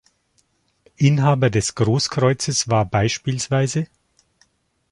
[0.97, 3.85] Inhaber des Großkreuzes war bspw.